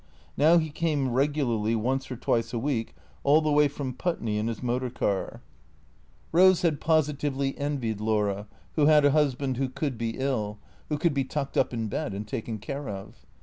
[0.35, 4.47] Now he came regularly once or twice a week all the way from Putney in
[4.47, 5.43] his motor car.
[6.31, 10.17] 498 THE CEEATOES Eose had positively envied Laura, who had a husband who could be
[10.17, 10.57] ill,
[10.89, 13.27] "who could be tucked up in bed and taken care of.